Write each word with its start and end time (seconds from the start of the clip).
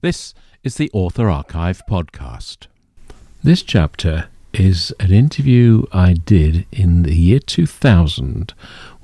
This 0.00 0.32
is 0.62 0.76
the 0.76 0.92
Author 0.92 1.28
Archive 1.28 1.82
podcast. 1.90 2.68
This 3.42 3.64
chapter 3.64 4.28
is 4.52 4.94
an 5.00 5.12
interview 5.12 5.86
I 5.92 6.12
did 6.12 6.66
in 6.70 7.02
the 7.02 7.16
year 7.16 7.40
2000 7.40 8.54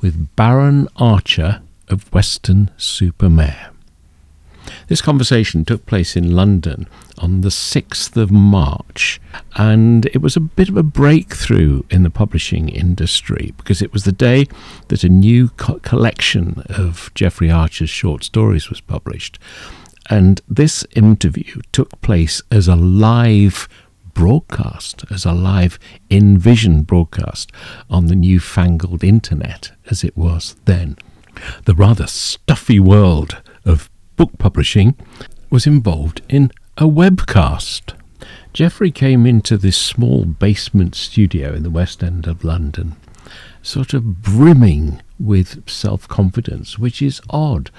with 0.01 0.37
Baron 0.37 0.87
Archer 0.95 1.63
of 1.89 2.13
Weston-super-Mare. 2.13 3.71
This 4.87 5.03
conversation 5.03 5.65
took 5.65 5.85
place 5.85 6.15
in 6.17 6.37
London 6.37 6.87
on 7.19 7.41
the 7.41 7.49
6th 7.49 8.17
of 8.17 8.31
March, 8.31 9.21
and 9.57 10.07
it 10.07 10.23
was 10.23 10.37
a 10.37 10.41
bit 10.41 10.69
of 10.69 10.77
a 10.77 10.85
breakthrough 10.85 11.83
in 11.91 12.05
the 12.05 12.11
publishing 12.11 12.69
industry 12.69 13.53
because 13.57 13.83
it 13.83 13.93
was 13.93 14.05
the 14.05 14.13
day 14.13 14.47
that 14.89 15.03
a 15.03 15.09
new 15.09 15.49
co- 15.49 15.81
collection 15.81 16.63
of 16.69 17.11
Jeffrey 17.17 17.51
Archer's 17.51 17.91
short 17.91 18.23
stories 18.23 18.69
was 18.69 18.81
published. 18.81 19.41
And 20.11 20.41
this 20.49 20.85
interview 20.95 21.61
took 21.73 22.01
place 22.01 22.43
as 22.51 22.69
a 22.69 22.77
live 22.77 23.69
broadcast, 24.13 25.05
as 25.11 25.25
a 25.25 25.33
live 25.33 25.79
in 26.09 26.39
vision 26.39 26.83
broadcast 26.83 27.51
on 27.91 28.07
the 28.07 28.15
newfangled 28.15 29.03
internet 29.03 29.73
as 29.91 30.05
it 30.05 30.17
was 30.17 30.57
then. 30.65 30.97
The 31.65 31.75
rather 31.75 32.07
stuffy 32.07 32.79
world 32.79 33.43
of 33.65 33.91
book 34.17 34.39
publishing 34.39 34.95
was 35.51 35.67
involved 35.67 36.23
in 36.29 36.51
a 36.79 36.85
webcast. 36.85 37.95
Jeffrey 38.53 38.91
came 38.91 39.27
into 39.27 39.57
this 39.57 39.77
small 39.77 40.25
basement 40.25 40.95
studio 40.95 41.53
in 41.53 41.65
the 41.65 41.71
West 41.71 42.05
End 42.05 42.27
of 42.27 42.45
London, 42.45 42.95
sort 43.63 43.95
of 43.95 44.23
brimming 44.23 45.03
with 45.19 45.69
self 45.69 46.07
confidence, 46.07 46.79
which 46.79 47.03
is 47.03 47.21
odd 47.31 47.71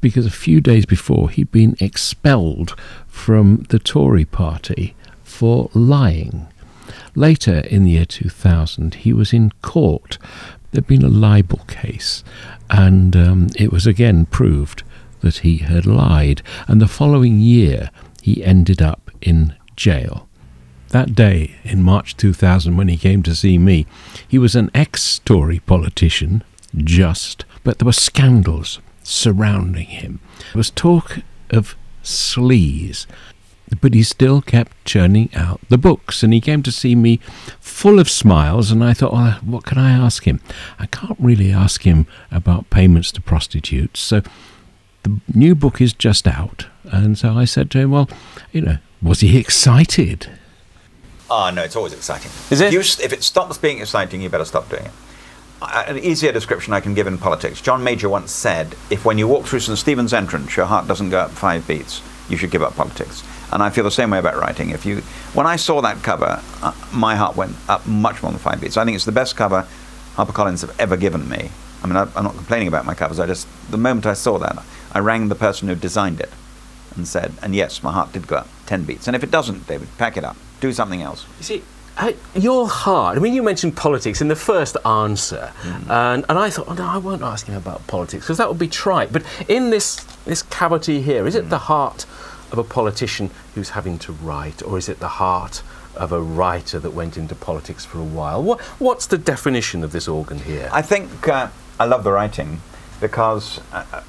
because 0.00 0.26
a 0.26 0.30
few 0.30 0.60
days 0.60 0.86
before 0.86 1.30
he'd 1.30 1.52
been 1.52 1.76
expelled 1.80 2.78
from 3.06 3.66
the 3.68 3.78
Tory 3.78 4.24
party 4.24 4.94
for 5.22 5.70
lying. 5.74 6.48
Later 7.14 7.60
in 7.60 7.84
the 7.84 7.92
year 7.92 8.04
2000, 8.04 8.94
he 8.94 9.12
was 9.12 9.32
in 9.32 9.52
court. 9.62 10.18
There'd 10.70 10.86
been 10.86 11.04
a 11.04 11.08
libel 11.08 11.60
case, 11.66 12.24
and 12.70 13.14
um, 13.16 13.48
it 13.56 13.72
was 13.72 13.86
again 13.86 14.26
proved 14.26 14.82
that 15.20 15.38
he 15.38 15.58
had 15.58 15.86
lied. 15.86 16.42
And 16.66 16.80
the 16.80 16.88
following 16.88 17.38
year, 17.38 17.90
he 18.22 18.42
ended 18.44 18.80
up 18.80 19.10
in 19.20 19.54
jail. 19.76 20.28
That 20.88 21.14
day 21.14 21.56
in 21.64 21.82
March 21.82 22.16
2000, 22.16 22.76
when 22.76 22.88
he 22.88 22.96
came 22.96 23.22
to 23.22 23.34
see 23.34 23.58
me, 23.58 23.86
he 24.26 24.38
was 24.38 24.54
an 24.54 24.70
ex 24.74 25.20
Tory 25.20 25.60
politician, 25.60 26.44
just, 26.76 27.44
but 27.64 27.78
there 27.78 27.86
were 27.86 27.92
scandals 27.92 28.80
surrounding 29.02 29.86
him. 29.86 30.20
There 30.52 30.58
was 30.58 30.70
talk 30.70 31.18
of 31.50 31.76
sleaze, 32.02 33.06
but 33.80 33.94
he 33.94 34.02
still 34.02 34.42
kept 34.42 34.84
churning 34.84 35.30
out 35.34 35.60
the 35.68 35.78
books. 35.78 36.22
And 36.22 36.32
he 36.32 36.40
came 36.40 36.62
to 36.62 36.72
see 36.72 36.94
me 36.94 37.18
full 37.60 37.98
of 37.98 38.10
smiles, 38.10 38.70
and 38.70 38.84
I 38.84 38.92
thought, 38.92 39.12
well, 39.12 39.32
what 39.42 39.64
can 39.64 39.78
I 39.78 39.90
ask 39.92 40.24
him? 40.24 40.40
I 40.78 40.86
can't 40.86 41.18
really 41.18 41.52
ask 41.52 41.82
him 41.82 42.06
about 42.30 42.70
payments 42.70 43.12
to 43.12 43.20
prostitutes. 43.20 44.00
So 44.00 44.22
the 45.02 45.20
new 45.34 45.54
book 45.54 45.80
is 45.80 45.92
just 45.92 46.26
out. 46.26 46.66
And 46.84 47.16
so 47.16 47.32
I 47.32 47.44
said 47.44 47.70
to 47.72 47.78
him, 47.78 47.90
well, 47.90 48.08
you 48.52 48.60
know, 48.60 48.78
was 49.00 49.20
he 49.20 49.38
excited? 49.38 50.28
Ah, 51.30 51.50
no, 51.50 51.62
it's 51.62 51.76
always 51.76 51.94
exciting. 51.94 52.30
Is 52.50 52.60
it? 52.60 52.66
If, 52.66 52.72
you, 52.74 53.04
if 53.04 53.12
it 53.12 53.22
stops 53.22 53.56
being 53.56 53.80
exciting, 53.80 54.20
you 54.20 54.28
better 54.28 54.44
stop 54.44 54.68
doing 54.68 54.84
it. 54.84 54.92
An 55.70 55.98
easier 55.98 56.32
description 56.32 56.72
I 56.72 56.80
can 56.80 56.94
give 56.94 57.06
in 57.06 57.18
politics. 57.18 57.60
John 57.60 57.84
Major 57.84 58.08
once 58.08 58.32
said, 58.32 58.74
if 58.90 59.04
when 59.04 59.18
you 59.18 59.28
walk 59.28 59.46
through 59.46 59.60
St. 59.60 59.78
Stephen's 59.78 60.12
entrance, 60.12 60.56
your 60.56 60.66
heart 60.66 60.88
doesn't 60.88 61.10
go 61.10 61.20
up 61.20 61.30
five 61.30 61.66
beats, 61.66 62.02
you 62.28 62.36
should 62.36 62.50
give 62.50 62.62
up 62.62 62.74
politics. 62.74 63.22
And 63.52 63.62
I 63.62 63.70
feel 63.70 63.84
the 63.84 63.90
same 63.90 64.10
way 64.10 64.18
about 64.18 64.36
writing. 64.36 64.70
If 64.70 64.86
you, 64.86 65.02
when 65.34 65.46
I 65.46 65.56
saw 65.56 65.82
that 65.82 66.02
cover, 66.02 66.42
uh, 66.62 66.72
my 66.92 67.16
heart 67.16 67.36
went 67.36 67.54
up 67.68 67.86
much 67.86 68.22
more 68.22 68.32
than 68.32 68.38
five 68.38 68.60
beats. 68.60 68.76
I 68.76 68.84
think 68.84 68.94
it's 68.94 69.04
the 69.04 69.12
best 69.12 69.36
cover 69.36 69.66
HarperCollins 70.16 70.60
have 70.62 70.78
ever 70.80 70.96
given 70.96 71.28
me. 71.28 71.50
I 71.82 71.86
mean, 71.86 71.96
I, 71.96 72.08
I'm 72.16 72.24
not 72.24 72.34
complaining 72.34 72.68
about 72.68 72.84
my 72.84 72.94
covers. 72.94 73.18
I 73.18 73.26
just, 73.26 73.46
the 73.70 73.78
moment 73.78 74.06
I 74.06 74.14
saw 74.14 74.38
that, 74.38 74.62
I 74.92 75.00
rang 75.00 75.28
the 75.28 75.34
person 75.34 75.68
who 75.68 75.74
designed 75.74 76.20
it 76.20 76.30
and 76.96 77.08
said, 77.08 77.32
and 77.42 77.54
yes, 77.54 77.82
my 77.82 77.92
heart 77.92 78.12
did 78.12 78.26
go 78.26 78.36
up 78.36 78.48
10 78.66 78.84
beats. 78.84 79.06
And 79.06 79.16
if 79.16 79.22
it 79.22 79.30
doesn't, 79.30 79.66
David, 79.66 79.88
pack 79.98 80.16
it 80.16 80.24
up. 80.24 80.36
Do 80.60 80.72
something 80.72 81.02
else. 81.02 81.26
You 81.38 81.44
see, 81.44 81.62
I, 81.96 82.16
your 82.34 82.68
heart. 82.68 83.16
I 83.16 83.20
mean, 83.20 83.34
you 83.34 83.42
mentioned 83.42 83.76
politics 83.76 84.20
in 84.20 84.28
the 84.28 84.36
first 84.36 84.76
answer, 84.84 85.52
and, 85.88 86.24
and 86.28 86.38
I 86.38 86.48
thought, 86.50 86.68
oh 86.68 86.74
no, 86.74 86.86
I 86.86 86.96
won't 86.96 87.22
ask 87.22 87.46
him 87.46 87.54
about 87.54 87.86
politics 87.86 88.24
because 88.24 88.38
that 88.38 88.48
would 88.48 88.58
be 88.58 88.68
trite. 88.68 89.12
But 89.12 89.24
in 89.48 89.70
this 89.70 89.96
this 90.24 90.42
cavity 90.42 91.02
here, 91.02 91.26
is 91.26 91.34
it 91.34 91.50
the 91.50 91.58
heart 91.58 92.06
of 92.50 92.58
a 92.58 92.64
politician 92.64 93.30
who's 93.54 93.70
having 93.70 93.98
to 94.00 94.12
write, 94.12 94.62
or 94.62 94.78
is 94.78 94.88
it 94.88 95.00
the 95.00 95.08
heart 95.08 95.62
of 95.94 96.12
a 96.12 96.20
writer 96.20 96.78
that 96.78 96.90
went 96.90 97.16
into 97.16 97.34
politics 97.34 97.84
for 97.84 97.98
a 97.98 98.04
while? 98.04 98.42
What 98.42 98.60
what's 98.80 99.06
the 99.06 99.18
definition 99.18 99.84
of 99.84 99.92
this 99.92 100.08
organ 100.08 100.38
here? 100.38 100.70
I 100.72 100.82
think 100.82 101.28
uh, 101.28 101.48
I 101.78 101.84
love 101.84 102.04
the 102.04 102.12
writing 102.12 102.60
because, 103.00 103.60
uh, 103.72 103.84
uh, 103.92 104.02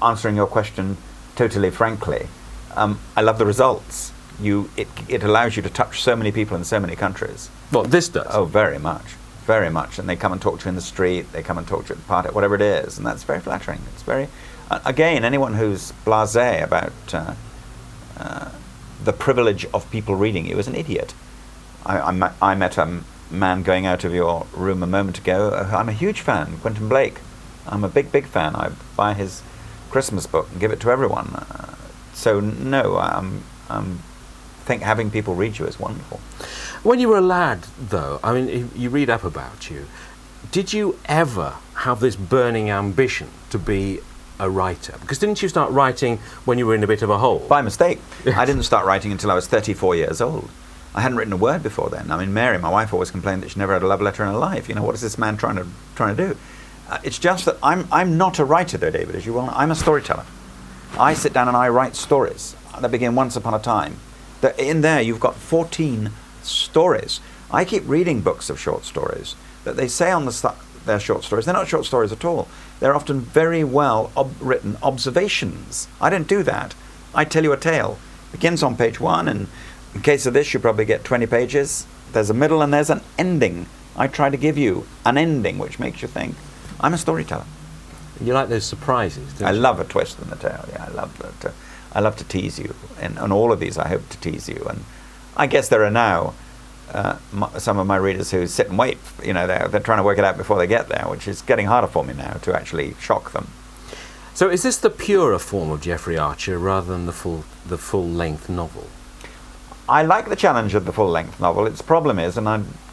answering 0.00 0.36
your 0.36 0.46
question 0.46 0.96
totally 1.34 1.70
frankly, 1.70 2.26
um, 2.74 2.98
I 3.16 3.20
love 3.22 3.38
the 3.38 3.46
results. 3.46 4.12
You, 4.40 4.70
it, 4.76 4.88
it 5.08 5.22
allows 5.24 5.56
you 5.56 5.62
to 5.62 5.70
touch 5.70 6.00
so 6.02 6.14
many 6.14 6.30
people 6.30 6.56
in 6.56 6.64
so 6.64 6.78
many 6.78 6.94
countries. 6.94 7.48
what 7.70 7.90
this 7.90 8.08
does? 8.08 8.26
Oh, 8.30 8.44
very 8.44 8.78
much, 8.78 9.04
very 9.46 9.68
much. 9.70 9.98
And 9.98 10.08
they 10.08 10.14
come 10.16 10.32
and 10.32 10.40
talk 10.40 10.60
to 10.60 10.64
you 10.66 10.68
in 10.70 10.74
the 10.76 10.80
street. 10.80 11.32
They 11.32 11.42
come 11.42 11.58
and 11.58 11.66
talk 11.66 11.86
to 11.86 11.88
you 11.88 11.94
at 11.96 12.02
the 12.02 12.08
party, 12.08 12.28
whatever 12.30 12.54
it 12.54 12.60
is, 12.60 12.98
and 12.98 13.06
that's 13.06 13.24
very 13.24 13.40
flattering. 13.40 13.80
It's 13.94 14.02
very, 14.02 14.28
uh, 14.70 14.78
again, 14.84 15.24
anyone 15.24 15.54
who's 15.54 15.92
blasé 16.04 16.62
about 16.62 16.92
uh, 17.12 17.34
uh, 18.16 18.50
the 19.02 19.12
privilege 19.12 19.66
of 19.74 19.90
people 19.90 20.14
reading 20.14 20.46
you 20.46 20.58
is 20.58 20.68
an 20.68 20.74
idiot. 20.76 21.14
I, 21.84 22.00
I, 22.00 22.10
met, 22.12 22.32
I 22.40 22.54
met 22.54 22.78
a 22.78 22.82
m- 22.82 23.04
man 23.30 23.62
going 23.64 23.86
out 23.86 24.04
of 24.04 24.14
your 24.14 24.46
room 24.54 24.82
a 24.82 24.86
moment 24.86 25.18
ago. 25.18 25.48
Uh, 25.50 25.74
I'm 25.76 25.88
a 25.88 25.92
huge 25.92 26.20
fan, 26.20 26.58
Quentin 26.58 26.88
Blake. 26.88 27.18
I'm 27.66 27.82
a 27.82 27.88
big, 27.88 28.12
big 28.12 28.26
fan. 28.26 28.54
I 28.54 28.70
buy 28.96 29.14
his 29.14 29.42
Christmas 29.90 30.26
book 30.26 30.48
and 30.52 30.60
give 30.60 30.70
it 30.70 30.80
to 30.80 30.90
everyone. 30.90 31.28
Uh, 31.34 31.74
so 32.14 32.40
no, 32.40 32.98
I'm, 32.98 33.42
I'm 33.68 34.00
think 34.68 34.82
having 34.82 35.10
people 35.10 35.34
read 35.34 35.58
you 35.58 35.66
is 35.66 35.80
wonderful. 35.80 36.18
When 36.82 37.00
you 37.00 37.08
were 37.08 37.16
a 37.16 37.22
lad, 37.38 37.62
though, 37.78 38.20
I 38.22 38.32
mean, 38.34 38.70
you 38.76 38.90
read 38.90 39.10
up 39.10 39.24
about 39.24 39.70
you. 39.70 39.86
Did 40.52 40.72
you 40.72 40.98
ever 41.06 41.54
have 41.86 42.00
this 42.00 42.14
burning 42.14 42.70
ambition 42.70 43.28
to 43.50 43.58
be 43.58 44.00
a 44.38 44.48
writer? 44.48 44.96
Because 45.00 45.18
didn't 45.18 45.42
you 45.42 45.48
start 45.48 45.72
writing 45.72 46.18
when 46.44 46.58
you 46.58 46.66
were 46.66 46.74
in 46.74 46.84
a 46.84 46.86
bit 46.86 47.02
of 47.02 47.10
a 47.10 47.18
hole? 47.18 47.40
By 47.48 47.62
mistake. 47.62 47.98
I 48.26 48.44
didn't 48.44 48.62
start 48.64 48.86
writing 48.86 49.10
until 49.10 49.30
I 49.30 49.34
was 49.34 49.46
34 49.48 49.96
years 49.96 50.20
old. 50.20 50.50
I 50.94 51.00
hadn't 51.00 51.16
written 51.18 51.32
a 51.32 51.38
word 51.38 51.62
before 51.62 51.88
then. 51.88 52.10
I 52.10 52.18
mean, 52.18 52.32
Mary, 52.32 52.58
my 52.58 52.70
wife, 52.70 52.92
always 52.92 53.10
complained 53.10 53.42
that 53.42 53.50
she 53.50 53.58
never 53.58 53.72
had 53.72 53.82
a 53.82 53.86
love 53.86 54.02
letter 54.02 54.22
in 54.22 54.30
her 54.30 54.38
life. 54.38 54.68
You 54.68 54.74
know, 54.74 54.82
what 54.82 54.94
is 54.94 55.00
this 55.00 55.18
man 55.18 55.36
trying 55.36 55.56
to 55.56 55.66
trying 55.96 56.14
to 56.16 56.28
do? 56.28 56.36
Uh, 56.90 56.98
it's 57.02 57.18
just 57.18 57.44
that 57.46 57.56
I'm 57.62 57.88
I'm 57.90 58.16
not 58.18 58.38
a 58.38 58.44
writer, 58.44 58.78
though, 58.78 58.90
David, 58.90 59.14
as 59.14 59.24
you 59.26 59.32
well 59.32 59.46
know. 59.46 59.52
I'm 59.54 59.70
a 59.70 59.74
storyteller. 59.74 60.24
I 60.98 61.14
sit 61.14 61.32
down 61.32 61.48
and 61.48 61.56
I 61.56 61.68
write 61.68 61.94
stories 61.96 62.56
that 62.80 62.90
begin 62.90 63.14
once 63.14 63.36
upon 63.36 63.54
a 63.54 63.58
time. 63.58 63.96
That 64.40 64.58
in 64.58 64.80
there 64.82 65.00
you've 65.00 65.20
got 65.20 65.34
14 65.36 66.10
stories. 66.42 67.20
I 67.50 67.64
keep 67.64 67.82
reading 67.86 68.20
books 68.20 68.50
of 68.50 68.60
short 68.60 68.84
stories 68.84 69.34
that 69.64 69.76
they 69.76 69.88
say 69.88 70.10
on 70.10 70.24
the 70.26 70.32
stu- 70.32 70.50
they're 70.86 71.00
short 71.00 71.24
stories. 71.24 71.44
They're 71.44 71.54
not 71.54 71.68
short 71.68 71.84
stories 71.84 72.12
at 72.12 72.24
all. 72.24 72.48
They're 72.80 72.94
often 72.94 73.20
very 73.20 73.64
well 73.64 74.10
ob- 74.16 74.34
written 74.40 74.76
observations. 74.82 75.88
I 76.00 76.08
don't 76.10 76.28
do 76.28 76.42
that. 76.44 76.74
I 77.14 77.24
tell 77.24 77.42
you 77.42 77.52
a 77.52 77.56
tale. 77.56 77.98
Begins 78.32 78.62
on 78.62 78.76
page 78.76 79.00
one, 79.00 79.26
and 79.28 79.48
in 79.94 80.02
case 80.02 80.26
of 80.26 80.34
this, 80.34 80.52
you 80.54 80.60
probably 80.60 80.84
get 80.84 81.04
20 81.04 81.26
pages. 81.26 81.86
There's 82.12 82.30
a 82.30 82.34
middle 82.34 82.62
and 82.62 82.72
there's 82.72 82.90
an 82.90 83.00
ending. 83.18 83.66
I 83.96 84.06
try 84.06 84.30
to 84.30 84.36
give 84.36 84.56
you 84.56 84.86
an 85.04 85.18
ending 85.18 85.58
which 85.58 85.78
makes 85.78 86.00
you 86.02 86.08
think. 86.08 86.34
I'm 86.80 86.94
a 86.94 86.98
storyteller. 86.98 87.44
You 88.20 88.32
like 88.34 88.48
those 88.48 88.64
surprises, 88.64 89.32
don't 89.34 89.48
I 89.48 89.52
you? 89.52 89.58
love 89.60 89.80
a 89.80 89.84
twist 89.84 90.20
in 90.20 90.28
the 90.30 90.36
tale. 90.36 90.64
Yeah, 90.70 90.84
I 90.86 90.90
love 90.90 91.16
that. 91.18 91.50
Uh, 91.50 91.52
I 91.92 92.00
love 92.00 92.16
to 92.16 92.24
tease 92.24 92.58
you, 92.58 92.74
and 93.00 93.18
on 93.18 93.32
all 93.32 93.52
of 93.52 93.60
these, 93.60 93.78
I 93.78 93.88
hope 93.88 94.08
to 94.08 94.18
tease 94.18 94.48
you. 94.48 94.64
And 94.68 94.84
I 95.36 95.46
guess 95.46 95.68
there 95.68 95.84
are 95.84 95.90
now 95.90 96.34
uh, 96.92 97.18
m- 97.32 97.58
some 97.58 97.78
of 97.78 97.86
my 97.86 97.96
readers 97.96 98.30
who 98.30 98.46
sit 98.46 98.68
and 98.68 98.78
wait. 98.78 98.98
You 99.22 99.32
know, 99.32 99.46
they're, 99.46 99.68
they're 99.68 99.80
trying 99.80 99.98
to 99.98 100.04
work 100.04 100.18
it 100.18 100.24
out 100.24 100.36
before 100.36 100.58
they 100.58 100.66
get 100.66 100.88
there, 100.88 101.06
which 101.08 101.28
is 101.28 101.42
getting 101.42 101.66
harder 101.66 101.86
for 101.86 102.04
me 102.04 102.14
now 102.14 102.34
to 102.42 102.54
actually 102.54 102.94
shock 103.00 103.32
them. 103.32 103.48
So 104.34 104.48
is 104.48 104.62
this 104.62 104.76
the 104.76 104.90
purer 104.90 105.38
form 105.38 105.70
of 105.70 105.80
Jeffrey 105.80 106.16
Archer 106.16 106.58
rather 106.58 106.92
than 106.92 107.06
the 107.06 107.12
full 107.12 107.44
the 107.66 107.78
full 107.78 108.06
length 108.06 108.48
novel? 108.48 108.86
I 109.88 110.02
like 110.02 110.28
the 110.28 110.36
challenge 110.36 110.74
of 110.74 110.84
the 110.84 110.92
full 110.92 111.08
length 111.08 111.40
novel. 111.40 111.66
Its 111.66 111.82
problem 111.82 112.18
is, 112.18 112.36
and 112.36 112.46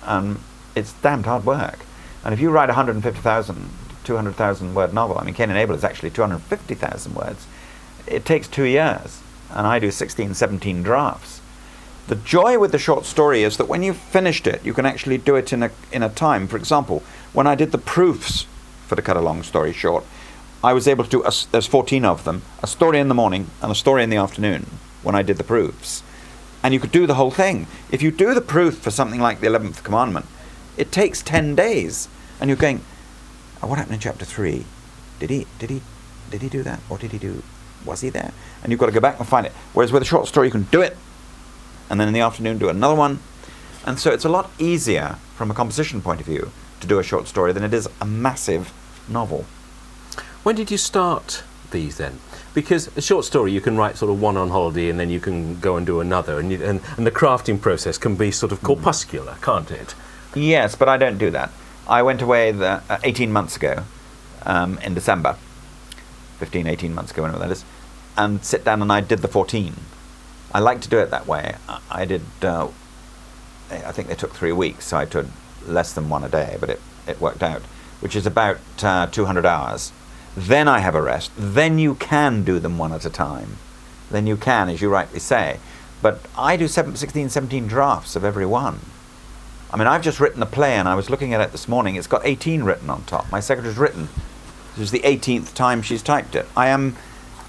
um, 0.03 0.39
it's 0.75 0.93
damned 0.93 1.25
hard 1.25 1.45
work. 1.45 1.79
And 2.23 2.33
if 2.33 2.39
you 2.39 2.49
write 2.49 2.69
a 2.69 2.73
150,000, 2.73 3.69
200,000 4.03 4.73
word 4.73 4.93
novel, 4.93 5.17
I 5.19 5.23
mean, 5.23 5.35
Cain 5.35 5.49
and 5.49 5.59
Abel 5.59 5.75
is 5.75 5.83
actually 5.83 6.09
250,000 6.09 7.13
words, 7.13 7.45
it 8.07 8.25
takes 8.25 8.47
two 8.47 8.63
years. 8.63 9.21
And 9.51 9.67
I 9.67 9.79
do 9.79 9.91
16, 9.91 10.33
17 10.33 10.83
drafts. 10.83 11.41
The 12.07 12.15
joy 12.15 12.59
with 12.59 12.71
the 12.71 12.77
short 12.77 13.05
story 13.05 13.43
is 13.43 13.57
that 13.57 13.67
when 13.67 13.81
you've 13.81 13.97
finished 13.97 14.45
it, 14.45 14.63
you 14.63 14.73
can 14.73 14.85
actually 14.85 15.17
do 15.17 15.35
it 15.35 15.51
in 15.51 15.63
a, 15.63 15.71
in 15.91 16.03
a 16.03 16.09
time. 16.09 16.47
For 16.47 16.57
example, 16.57 17.01
when 17.33 17.47
I 17.47 17.55
did 17.55 17.71
the 17.71 17.77
proofs 17.77 18.45
for 18.87 18.95
the 18.95 19.01
cut 19.01 19.17
a 19.17 19.21
long 19.21 19.41
story 19.41 19.73
short, 19.73 20.05
I 20.63 20.73
was 20.73 20.87
able 20.87 21.03
to 21.03 21.09
do, 21.09 21.23
a 21.23 21.31
there's 21.51 21.67
14 21.67 22.05
of 22.05 22.23
them, 22.23 22.43
a 22.61 22.67
story 22.67 22.99
in 22.99 23.07
the 23.07 23.15
morning 23.15 23.49
and 23.61 23.71
a 23.71 23.75
story 23.75 24.03
in 24.03 24.09
the 24.09 24.17
afternoon. 24.17 24.65
when 25.05 25.15
I 25.15 25.21
did 25.21 25.37
the 25.37 25.43
proofs. 25.43 26.01
And 26.63 26.73
you 26.73 26.79
could 26.79 26.91
do 26.91 27.05
the 27.05 27.13
whole 27.13 27.31
thing. 27.31 27.67
If 27.91 28.01
you 28.01 28.09
do 28.09 28.33
the 28.33 28.41
proof 28.41 28.79
for 28.79 28.89
something 28.89 29.21
like 29.21 29.39
the 29.39 29.47
11th 29.47 29.83
commandment, 29.83 30.25
it 30.75 30.91
takes 30.91 31.21
10 31.21 31.55
days. 31.55 32.09
And 32.41 32.49
you're 32.49 32.57
going, 32.57 32.81
oh, 33.61 33.67
what 33.67 33.77
happened 33.77 33.95
in 33.95 34.01
chapter 34.01 34.25
3? 34.25 34.65
Did 35.19 35.29
he, 35.29 35.45
did 35.59 35.69
he, 35.69 35.81
did 36.31 36.41
he 36.41 36.49
do 36.49 36.63
that? 36.63 36.79
Or 36.89 36.97
did 36.97 37.11
he 37.11 37.19
do? 37.19 37.43
Was 37.85 38.01
he 38.01 38.09
there? 38.09 38.31
And 38.63 38.71
you've 38.71 38.79
got 38.79 38.87
to 38.87 38.91
go 38.91 38.99
back 38.99 39.19
and 39.19 39.27
find 39.27 39.45
it. 39.45 39.51
Whereas 39.73 39.91
with 39.91 40.01
a 40.01 40.05
short 40.05 40.27
story, 40.27 40.47
you 40.47 40.51
can 40.51 40.63
do 40.63 40.81
it, 40.81 40.97
and 41.89 41.99
then 41.99 42.07
in 42.07 42.13
the 42.13 42.21
afternoon 42.21 42.57
do 42.57 42.69
another 42.69 42.95
one. 42.95 43.19
And 43.85 43.99
so 43.99 44.11
it's 44.11 44.25
a 44.25 44.29
lot 44.29 44.49
easier 44.57 45.17
from 45.35 45.51
a 45.51 45.53
composition 45.53 46.01
point 46.01 46.19
of 46.19 46.25
view 46.25 46.51
to 46.79 46.87
do 46.87 46.99
a 46.99 47.03
short 47.03 47.27
story 47.27 47.53
than 47.53 47.63
it 47.63 47.73
is 47.73 47.87
a 48.01 48.05
massive 48.05 48.73
novel. 49.07 49.45
When 50.43 50.55
did 50.55 50.71
you 50.71 50.77
start 50.77 51.43
these 51.71 51.97
then? 51.97 52.19
Because 52.53 52.95
a 52.95 53.01
short 53.01 53.25
story 53.25 53.51
you 53.51 53.61
can 53.61 53.77
write 53.77 53.97
sort 53.97 54.11
of 54.11 54.21
one 54.21 54.37
on 54.37 54.49
holiday 54.49 54.89
and 54.89 54.99
then 54.99 55.09
you 55.09 55.19
can 55.19 55.59
go 55.59 55.77
and 55.77 55.85
do 55.85 55.99
another, 55.99 56.39
and, 56.39 56.51
you, 56.51 56.63
and, 56.63 56.81
and 56.97 57.05
the 57.05 57.11
crafting 57.11 57.59
process 57.59 57.97
can 57.97 58.15
be 58.15 58.31
sort 58.31 58.51
of 58.51 58.61
corpuscular, 58.63 59.37
can't 59.41 59.71
it? 59.71 59.93
Yes, 60.35 60.75
but 60.75 60.89
I 60.89 60.97
don't 60.97 61.17
do 61.17 61.29
that. 61.31 61.51
I 61.87 62.01
went 62.01 62.21
away 62.21 62.51
the, 62.51 62.81
uh, 62.89 62.99
18 63.03 63.31
months 63.31 63.55
ago 63.55 63.83
um, 64.43 64.77
in 64.79 64.93
December, 64.93 65.37
15, 66.39 66.67
18 66.67 66.93
months 66.93 67.11
ago, 67.11 67.23
whenever 67.23 67.39
that 67.39 67.51
is, 67.51 67.65
and 68.17 68.43
sit 68.43 68.63
down 68.63 68.81
and 68.81 68.91
I 68.91 69.01
did 69.01 69.19
the 69.19 69.27
14. 69.27 69.73
I 70.53 70.59
like 70.59 70.81
to 70.81 70.89
do 70.89 70.99
it 70.99 71.11
that 71.11 71.27
way. 71.27 71.55
I, 71.67 71.79
I 71.91 72.05
did, 72.05 72.23
uh, 72.41 72.69
I 73.69 73.91
think 73.91 74.07
they 74.07 74.15
took 74.15 74.33
three 74.33 74.51
weeks, 74.51 74.85
so 74.85 74.97
I 74.97 75.05
took 75.05 75.25
less 75.65 75.93
than 75.93 76.09
one 76.09 76.23
a 76.23 76.29
day, 76.29 76.57
but 76.59 76.69
it, 76.69 76.81
it 77.07 77.19
worked 77.19 77.43
out, 77.43 77.61
which 77.99 78.15
is 78.15 78.25
about 78.25 78.59
uh, 78.83 79.07
200 79.07 79.45
hours. 79.45 79.91
Then 80.37 80.67
I 80.67 80.79
have 80.79 80.95
a 80.95 81.01
rest. 81.01 81.31
Then 81.37 81.79
you 81.79 81.95
can 81.95 82.43
do 82.43 82.59
them 82.59 82.77
one 82.77 82.91
at 82.91 83.05
a 83.05 83.09
time. 83.09 83.57
Then 84.11 84.27
you 84.27 84.37
can, 84.37 84.69
as 84.69 84.81
you 84.81 84.89
rightly 84.89 85.19
say. 85.19 85.59
But 86.01 86.19
I 86.37 86.57
do 86.57 86.67
seven, 86.67 86.95
16, 86.95 87.29
17 87.29 87.67
drafts 87.67 88.15
of 88.15 88.23
every 88.23 88.45
one. 88.45 88.79
I 89.71 89.77
mean, 89.77 89.87
I've 89.87 90.03
just 90.03 90.19
written 90.19 90.41
a 90.41 90.45
play 90.45 90.75
and 90.75 90.87
I 90.87 90.95
was 90.95 91.09
looking 91.09 91.33
at 91.33 91.41
it 91.41 91.51
this 91.51 91.67
morning. 91.67 91.95
It's 91.95 92.07
got 92.07 92.25
18 92.25 92.63
written 92.63 92.89
on 92.89 93.03
top. 93.05 93.29
My 93.31 93.39
secretary's 93.39 93.77
written. 93.77 94.09
This 94.75 94.83
is 94.83 94.91
the 94.91 94.99
18th 94.99 95.53
time 95.53 95.81
she's 95.81 96.03
typed 96.03 96.35
it. 96.35 96.45
I 96.55 96.67
am, 96.67 96.95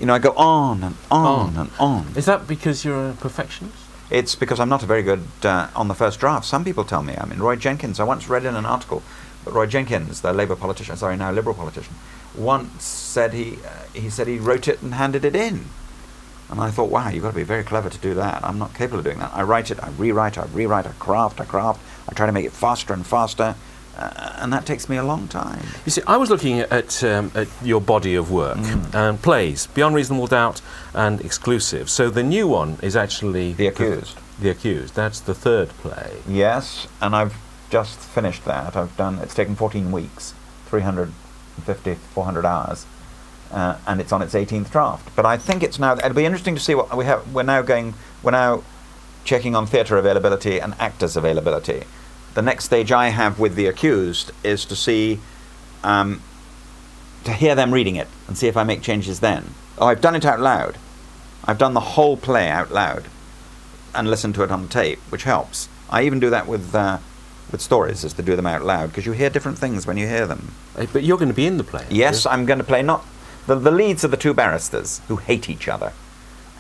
you 0.01 0.07
know, 0.07 0.15
I 0.15 0.19
go 0.19 0.33
on 0.33 0.83
and 0.83 0.97
on 1.11 1.27
On. 1.27 1.57
and 1.57 1.71
on. 1.79 2.07
Is 2.17 2.27
that 2.27 2.47
because 2.47 2.85
you're 2.85 3.11
a 3.11 3.13
perfectionist? 3.15 3.77
It's 4.11 4.35
because 4.35 4.61
I'm 4.61 4.69
not 4.69 4.83
a 4.83 4.87
very 4.87 5.03
good 5.03 5.25
uh, 5.43 5.69
on 5.75 5.89
the 5.89 5.95
first 5.95 6.21
draft. 6.21 6.47
Some 6.47 6.65
people 6.65 6.85
tell 6.85 7.03
me. 7.03 7.17
I 7.17 7.27
mean, 7.27 7.41
Roy 7.41 7.57
Jenkins, 7.57 7.99
I 7.99 8.05
once 8.05 8.29
read 8.29 8.45
in 8.45 8.55
an 8.55 8.65
article, 8.67 9.03
but 9.45 9.53
Roy 9.53 9.67
Jenkins, 9.67 10.21
the 10.21 10.33
Labour 10.33 10.55
politician, 10.57 10.97
sorry, 10.97 11.17
now 11.17 11.33
Liberal 11.33 11.55
politician, 11.57 11.95
once 12.37 12.85
said 12.85 13.33
he, 13.33 13.59
uh, 13.65 13.71
he 13.95 14.09
said 14.11 14.29
he 14.29 14.39
wrote 14.39 14.69
it 14.69 14.81
and 14.83 14.95
handed 14.95 15.25
it 15.25 15.35
in. 15.35 15.65
And 16.49 16.61
I 16.61 16.71
thought, 16.71 16.91
wow, 16.91 17.09
you've 17.09 17.25
got 17.25 17.31
to 17.31 17.37
be 17.37 17.43
very 17.43 17.65
clever 17.65 17.91
to 17.91 17.99
do 17.99 18.15
that. 18.15 18.45
I'm 18.45 18.59
not 18.59 18.75
capable 18.75 18.99
of 18.99 19.05
doing 19.05 19.19
that. 19.19 19.33
I 19.35 19.43
write 19.43 19.73
it, 19.73 19.83
I 19.83 19.89
rewrite, 19.91 20.39
I 20.39 20.45
rewrite, 20.45 20.87
I 20.87 20.93
craft, 20.93 21.41
I 21.41 21.45
craft, 21.45 21.81
I 22.09 22.13
try 22.15 22.27
to 22.27 22.33
make 22.33 22.45
it 22.47 22.53
faster 22.53 22.93
and 22.93 23.05
faster, 23.05 23.57
uh, 23.97 24.37
and 24.39 24.53
that 24.53 24.67
takes 24.67 24.89
me 24.89 24.97
a 24.97 25.03
long 25.03 25.29
time. 25.29 25.65
You 25.85 25.91
see, 25.93 26.03
I 26.07 26.17
was 26.17 26.31
looking 26.31 26.61
at, 26.61 27.03
um, 27.03 27.31
at 27.35 27.49
your 27.63 27.81
body 27.81 28.15
of 28.15 28.31
work 28.31 28.59
and 28.93 29.21
plays, 29.21 29.67
Beyond 29.69 29.95
Reasonable 29.95 30.27
Doubt 30.27 30.61
and 30.95 31.21
Exclusive. 31.21 31.89
So 31.89 32.11
the 32.11 32.23
new 32.23 32.47
one 32.47 32.79
is 32.83 32.97
actually 32.97 33.55
The 33.55 33.69
Accused. 33.69 34.19
The 34.41 34.51
Accused. 34.51 34.95
That's 34.95 35.21
the 35.21 35.35
third 35.35 35.71
play. 35.71 36.19
Yes, 36.29 36.87
and 37.01 37.17
I've 37.17 37.35
just 37.71 37.99
finished 37.99 38.45
that. 38.45 38.77
I've 38.77 38.97
done. 38.97 39.19
It's 39.19 39.35
taken 39.35 39.57
14 39.57 39.91
weeks, 39.91 40.35
350, 40.67 41.95
400 41.95 42.45
hours, 42.45 42.87
uh, 43.51 43.79
and 43.87 44.01
it's 44.01 44.13
on 44.13 44.23
its 44.23 44.35
18th 44.35 44.71
draft. 44.71 45.15
But 45.17 45.27
I 45.27 45.37
think 45.37 45.63
it's 45.63 45.79
now. 45.79 45.95
It'll 45.95 46.13
be 46.13 46.25
interesting 46.25 46.55
to 46.55 46.61
see 46.61 46.75
what 46.75 46.95
we 46.97 47.07
have. 47.07 47.33
We're 47.33 47.43
now 47.43 47.63
going. 47.63 47.95
We're 48.23 48.33
now 48.33 48.63
checking 49.25 49.57
on 49.57 49.67
theatre 49.67 49.97
availability 49.97 50.61
and 50.61 50.75
actors 50.79 51.17
availability. 51.17 51.83
The 52.37 52.43
next 52.43 52.67
stage 52.67 52.93
I 52.93 53.09
have 53.09 53.39
with 53.39 53.55
the 53.55 53.67
accused 53.67 54.31
is 54.45 54.67
to 54.67 54.77
see, 54.77 55.21
um, 55.83 56.21
to 57.25 57.33
hear 57.33 57.55
them 57.55 57.73
reading 57.73 57.97
it 57.97 58.09
and 58.29 58.37
see 58.37 58.47
if 58.47 58.59
I 58.59 58.63
make 58.63 58.83
changes 58.83 59.21
then. 59.21 59.55
Oh, 59.79 59.87
I've 59.87 60.03
done 60.03 60.15
it 60.15 60.27
out 60.27 60.41
loud. 60.41 60.77
I've 61.47 61.57
done 61.57 61.73
the 61.73 61.81
whole 61.81 62.19
play 62.19 62.51
out 62.51 62.71
loud 62.71 63.07
and 63.95 64.11
listened 64.11 64.35
to 64.35 64.43
it 64.43 64.51
on 64.51 64.69
tape, 64.69 64.99
which 65.09 65.23
helps. 65.23 65.71
I 65.89 66.03
even 66.03 66.21
do 66.21 66.29
that 66.29 66.47
with 66.47 66.75
uh, 66.75 66.99
with 67.51 67.63
stories, 67.63 68.05
is 68.05 68.13
to 68.13 68.23
do 68.23 68.37
them 68.37 68.47
out 68.47 68.63
loud 68.63 68.91
because 68.91 69.07
you 69.07 69.13
hear 69.13 69.31
different 69.31 69.57
things 69.57 69.87
when 69.87 69.97
you 69.97 70.07
hear 70.07 70.27
them. 70.27 70.53
Uh, 70.77 70.85
But 70.93 71.05
you're 71.05 71.17
going 71.17 71.31
to 71.31 71.35
be 71.35 71.47
in 71.47 71.57
the 71.57 71.65
play. 71.65 71.87
Yes, 71.89 72.27
you? 72.27 72.33
I'm 72.33 72.45
going 72.45 72.59
to 72.59 72.65
play 72.65 72.83
not 72.83 73.07
the 73.47 73.55
the 73.55 73.71
leads 73.71 74.05
are 74.05 74.09
the 74.09 74.19
two 74.19 74.35
barristers 74.35 75.01
who 75.09 75.17
hate 75.17 75.49
each 75.49 75.69
other 75.69 75.95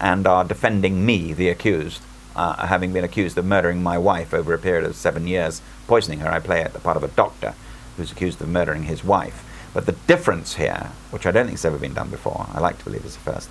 and 0.01 0.27
are 0.27 0.45
defending 0.45 1.05
me, 1.05 1.35
the 1.35 1.51
accused, 1.51 2.01
uh, 2.37 2.67
having 2.67 2.93
been 2.93 3.05
accused 3.05 3.37
of 3.39 3.45
murdering 3.45 3.83
my 3.83 3.99
wife 3.99 4.35
over 4.35 4.53
a 4.53 4.59
period 4.59 4.85
of 4.85 4.95
seven 4.95 5.27
years, 5.27 5.63
poisoning 5.89 6.21
her. 6.21 6.31
I 6.31 6.39
play 6.39 6.63
the 6.71 6.79
part 6.79 6.97
of 6.97 7.03
a 7.03 7.09
doctor 7.09 7.55
who's 7.97 8.13
accused 8.13 8.41
of 8.43 8.49
murdering 8.49 8.85
his 8.85 9.03
wife. 9.03 9.43
But 9.73 9.87
the 9.87 9.93
difference 10.07 10.55
here, 10.55 10.93
which 11.11 11.27
I 11.27 11.31
don't 11.31 11.47
think 11.47 11.59
has 11.59 11.65
ever 11.65 11.79
been 11.79 11.95
done 11.95 12.11
before, 12.11 12.47
I 12.53 12.61
like 12.61 12.79
to 12.79 12.85
believe 12.85 13.05
is 13.05 13.17
the 13.17 13.33
first, 13.33 13.49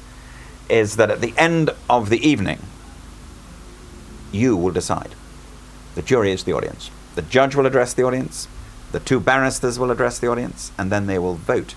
is 0.69 0.95
that 0.95 1.11
at 1.11 1.21
the 1.21 1.33
end 1.37 1.71
of 1.89 2.09
the 2.09 2.25
evening, 2.25 2.59
you 4.31 4.55
will 4.55 4.71
decide. 4.71 5.15
The 5.95 6.01
jury 6.01 6.31
is 6.31 6.43
the 6.43 6.53
audience. 6.53 6.91
The 7.15 7.21
judge 7.21 7.55
will 7.55 7.65
address 7.65 7.93
the 7.93 8.03
audience. 8.03 8.47
The 8.91 8.99
two 8.99 9.19
barristers 9.19 9.79
will 9.79 9.91
address 9.91 10.19
the 10.19 10.27
audience, 10.27 10.71
and 10.77 10.91
then 10.91 11.07
they 11.07 11.19
will 11.19 11.35
vote 11.35 11.75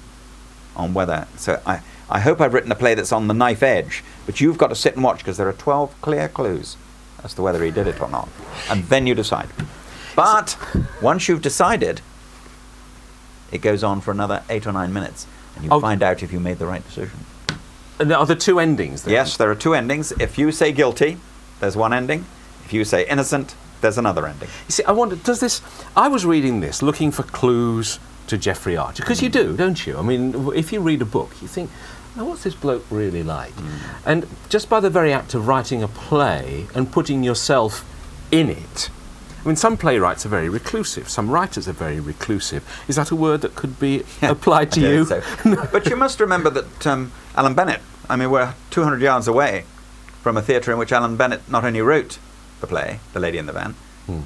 on 0.76 0.94
whether. 0.94 1.26
So 1.37 1.60
I, 1.66 1.81
I 2.10 2.20
hope 2.20 2.40
I've 2.40 2.55
written 2.55 2.72
a 2.72 2.76
play 2.76 2.94
that's 2.94 3.12
on 3.12 3.28
the 3.28 3.34
knife 3.34 3.62
edge, 3.62 4.05
but 4.26 4.40
you've 4.40 4.58
got 4.58 4.69
to 4.69 4.75
sit 4.75 4.94
and 4.94 5.05
watch 5.05 5.19
because 5.19 5.37
there 5.37 5.49
are 5.49 5.52
12 5.52 6.00
clear 6.00 6.28
clues 6.28 6.76
as 7.25 7.35
to 7.35 7.43
whether 7.43 7.62
he 7.62 7.70
did 7.70 7.87
it 7.87 8.00
or 8.00 8.09
not. 8.09 8.29
And 8.70 8.85
then 8.85 9.06
you 9.06 9.15
decide. 9.15 9.49
But 10.17 10.56
once 11.03 11.29
you've 11.29 11.43
decided, 11.43 12.00
it 13.53 13.59
goes 13.59 13.82
on 13.85 14.00
for 14.00 14.11
another 14.11 14.43
eight 14.50 14.67
or 14.67 14.73
nine 14.73 14.93
minutes, 14.93 15.26
and 15.56 15.65
you 15.65 15.70
Oh. 15.70 15.81
find 15.81 16.03
out 16.03 16.23
if 16.23 16.32
you 16.32 16.41
made 16.41 16.59
the 16.59 16.67
right 16.67 16.85
decision. 16.87 17.25
And 17.99 18.11
there 18.11 18.19
are 18.19 18.26
there 18.26 18.37
two 18.37 18.61
endings 18.61 19.03
then? 19.03 19.12
Yes, 19.12 19.37
there 19.37 19.50
are 19.50 19.55
two 19.56 19.75
endings. 19.75 20.12
If 20.20 20.38
you 20.38 20.53
say 20.53 20.70
guilty, 20.73 21.19
there's 21.61 21.76
one 21.76 21.93
ending. 21.93 22.25
If 22.65 22.73
you 22.73 22.85
say 22.85 23.06
innocent, 23.09 23.55
there's 23.81 23.99
another 23.99 24.26
ending. 24.26 24.49
You 24.69 24.73
see, 24.73 24.85
I 24.85 24.93
wonder, 24.93 25.17
does 25.17 25.41
this. 25.41 25.62
I 25.97 26.09
was 26.09 26.25
reading 26.26 26.61
this 26.61 26.82
looking 26.82 27.11
for 27.11 27.23
clues 27.25 27.99
to 28.29 28.37
Jeffrey 28.37 28.76
Archer, 28.76 29.03
because 29.03 29.23
you 29.23 29.29
do, 29.31 29.56
don't 29.56 29.87
you? 29.87 29.97
I 29.99 30.03
mean, 30.03 30.53
if 30.55 30.73
you 30.73 30.81
read 30.81 31.00
a 31.00 31.06
book, 31.06 31.31
you 31.41 31.48
think, 31.48 31.70
now 32.19 32.25
what's 32.25 32.43
this 32.43 32.55
bloke 32.55 32.84
really 32.91 33.22
like? 33.22 33.53
And 34.05 34.27
just 34.48 34.69
by 34.69 34.81
the 34.81 34.91
very 34.91 35.13
act 35.13 35.34
of 35.34 35.46
writing 35.46 35.84
a 35.84 35.89
play 35.89 36.67
and 36.75 36.91
putting 36.91 37.22
yourself 37.22 37.84
in 38.32 38.51
it, 38.51 38.91
I 39.44 39.46
mean, 39.46 39.55
some 39.55 39.77
playwrights 39.77 40.27
are 40.27 40.29
very 40.29 40.48
reclusive, 40.48 41.08
some 41.08 41.31
writers 41.31 41.69
are 41.69 41.72
very 41.72 42.01
reclusive. 42.01 42.69
Is 42.89 42.96
that 42.96 43.13
a 43.13 43.17
word 43.17 43.43
that 43.43 43.55
could 43.55 43.79
be 43.79 44.03
applied 44.22 44.72
to 44.72 44.84
I 44.84 44.91
you? 44.91 45.05
so. 45.05 45.22
but 45.72 45.87
you 45.89 45.94
must 45.94 46.19
remember 46.19 46.51
that 46.51 46.87
um, 46.89 47.13
Alan 47.37 47.55
Bennett, 47.55 47.81
I 48.10 48.17
mean, 48.17 48.32
we're 48.32 48.53
200 48.70 49.01
yards 49.01 49.29
away 49.29 49.65
from 50.20 50.37
a 50.37 50.43
theatre 50.43 50.72
in 50.72 50.79
which 50.79 50.91
Alan 50.91 51.17
Bennett 51.17 51.48
not 51.48 51.65
only 51.65 51.81
wrote 51.81 52.19
the 52.60 52.67
play, 52.67 52.98
The 53.13 53.20
Lady 53.20 53.39
in 53.39 53.46
the 53.46 53.53
Van, 53.53 53.77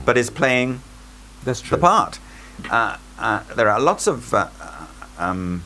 but 0.06 0.16
is 0.16 0.30
playing 0.30 0.80
That's 1.44 1.60
true. 1.60 1.76
the 1.76 1.80
part. 1.82 2.18
Uh, 2.70 2.96
uh, 3.18 3.42
there 3.54 3.68
are 3.68 3.78
lots 3.78 4.06
of 4.06 4.32
uh, 4.32 4.48
um, 5.18 5.62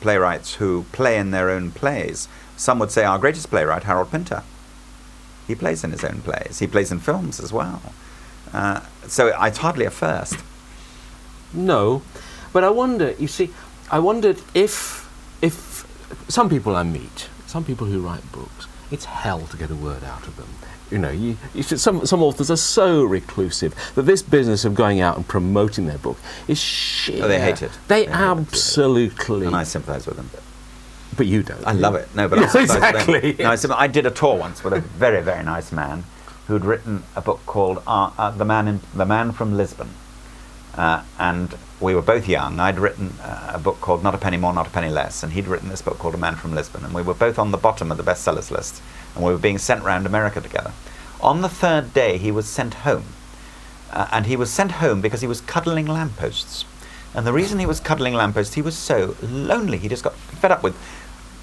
playwrights 0.00 0.54
who 0.54 0.84
play 0.92 1.18
in 1.18 1.30
their 1.30 1.50
own 1.50 1.70
plays. 1.70 2.28
Some 2.56 2.78
would 2.78 2.90
say 2.90 3.04
our 3.04 3.18
greatest 3.18 3.50
playwright, 3.50 3.84
Harold 3.84 4.10
Pinter. 4.10 4.42
He 5.46 5.54
plays 5.54 5.84
in 5.84 5.92
his 5.92 6.04
own 6.04 6.20
plays. 6.20 6.58
He 6.58 6.66
plays 6.66 6.92
in 6.92 7.00
films 7.00 7.40
as 7.40 7.52
well. 7.52 7.80
Uh, 8.52 8.80
so 9.06 9.32
it's 9.40 9.58
hardly 9.58 9.84
a 9.84 9.90
first. 9.90 10.36
No, 11.52 12.02
but 12.52 12.64
I 12.64 12.70
wonder. 12.70 13.14
You 13.18 13.28
see, 13.28 13.50
I 13.90 13.98
wondered 13.98 14.40
if 14.54 15.08
if 15.40 15.86
some 16.28 16.48
people 16.48 16.76
I 16.76 16.82
meet, 16.82 17.28
some 17.46 17.64
people 17.64 17.86
who 17.86 18.00
write 18.00 18.30
books, 18.32 18.66
it's 18.90 19.06
hell 19.06 19.46
to 19.46 19.56
get 19.56 19.70
a 19.70 19.74
word 19.74 20.04
out 20.04 20.26
of 20.26 20.36
them. 20.36 20.48
You 20.90 20.98
know, 20.98 21.10
you, 21.10 21.36
you 21.54 21.62
should, 21.62 21.80
some 21.80 22.06
some 22.06 22.22
authors 22.22 22.50
are 22.50 22.56
so 22.56 23.04
reclusive 23.04 23.74
that 23.94 24.02
this 24.02 24.22
business 24.22 24.64
of 24.64 24.74
going 24.74 25.00
out 25.00 25.16
and 25.16 25.28
promoting 25.28 25.86
their 25.86 25.98
book 25.98 26.16
is 26.48 26.58
shit. 26.58 27.20
Oh, 27.22 27.28
they 27.28 27.40
hate 27.40 27.60
it. 27.62 27.70
They, 27.88 28.06
They 28.06 28.10
hate 28.12 28.14
it. 28.14 28.14
absolutely. 28.16 29.46
And 29.46 29.54
I 29.56 29.64
sympathise 29.64 30.06
with 30.06 30.16
them. 30.16 30.30
but 31.16 31.26
you 31.26 31.42
don't. 31.42 31.66
I 31.66 31.72
love 31.72 31.94
it. 31.94 32.08
No, 32.14 32.26
but 32.28 32.38
I 32.38 32.42
Yes, 32.42 32.52
sympathise 32.52 33.06
with 33.06 33.06
them. 33.06 33.14
exactly. 33.24 33.68
No, 33.70 33.74
I, 33.76 33.82
I 33.84 33.86
did 33.86 34.06
a 34.06 34.10
tour 34.10 34.36
once 34.38 34.64
with 34.64 34.72
a 34.72 34.80
very, 34.80 35.20
very 35.22 35.44
nice 35.44 35.72
man 35.72 36.04
who'd 36.46 36.64
written 36.64 37.02
a 37.14 37.20
book 37.20 37.40
called 37.44 37.82
uh, 37.86 38.10
uh, 38.16 38.30
"The 38.30 38.46
Man 38.46 38.66
in 38.68 38.80
The 38.94 39.04
Man 39.04 39.32
from 39.32 39.58
Lisbon," 39.58 39.90
uh, 40.74 41.02
and 41.18 41.54
we 41.80 41.94
were 41.94 42.02
both 42.02 42.26
young. 42.26 42.58
I'd 42.60 42.78
written 42.78 43.12
uh, 43.22 43.50
a 43.54 43.58
book 43.58 43.80
called 43.82 44.02
"Not 44.02 44.14
a 44.14 44.18
Penny 44.18 44.38
More, 44.38 44.54
Not 44.54 44.66
a 44.66 44.70
Penny 44.70 44.88
Less," 44.88 45.22
and 45.22 45.32
he'd 45.34 45.48
written 45.48 45.68
this 45.68 45.82
book 45.82 45.98
called 45.98 46.14
"A 46.14 46.18
Man 46.18 46.34
from 46.36 46.54
Lisbon," 46.54 46.82
and 46.84 46.94
we 46.94 47.02
were 47.02 47.12
both 47.14 47.38
on 47.38 47.50
the 47.50 47.58
bottom 47.58 47.90
of 47.92 47.98
the 47.98 48.02
bestsellers 48.04 48.50
list, 48.50 48.80
and 49.18 49.26
we 49.26 49.32
were 49.32 49.38
being 49.38 49.58
sent 49.58 49.82
round 49.82 50.06
America 50.06 50.40
together. 50.40 50.72
On 51.20 51.42
the 51.42 51.48
third 51.48 51.92
day, 51.92 52.16
he 52.16 52.30
was 52.30 52.46
sent 52.46 52.74
home, 52.74 53.04
uh, 53.92 54.06
and 54.12 54.26
he 54.26 54.36
was 54.36 54.50
sent 54.50 54.72
home 54.72 55.00
because 55.00 55.20
he 55.20 55.26
was 55.26 55.40
cuddling 55.40 55.86
lampposts. 55.86 56.64
And 57.14 57.26
the 57.26 57.32
reason 57.32 57.58
he 57.58 57.66
was 57.66 57.80
cuddling 57.80 58.14
lampposts, 58.14 58.54
he 58.54 58.62
was 58.62 58.76
so 58.76 59.16
lonely. 59.20 59.78
He 59.78 59.88
just 59.88 60.04
got 60.04 60.14
fed 60.14 60.52
up 60.52 60.62
with 60.62 60.76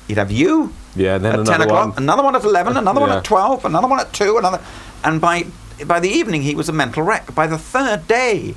He'd 0.08 0.18
have 0.18 0.32
you 0.32 0.72
Yeah, 0.96 1.18
then 1.18 1.40
at 1.40 1.46
ten 1.48 1.62
o'clock, 1.62 1.96
one. 1.96 2.04
another 2.04 2.24
one 2.24 2.36
at 2.36 2.44
eleven, 2.44 2.78
another 2.78 3.02
one 3.02 3.12
at 3.12 3.24
twelve, 3.24 3.66
another 3.66 3.88
one 3.88 4.00
at 4.00 4.14
two, 4.14 4.38
another, 4.38 4.62
and 5.04 5.20
by 5.20 5.48
by 5.86 6.00
the 6.00 6.10
evening 6.10 6.44
he 6.44 6.54
was 6.56 6.70
a 6.70 6.74
mental 6.74 7.02
wreck. 7.04 7.34
By 7.34 7.48
the 7.48 7.58
third 7.58 8.08
day, 8.08 8.54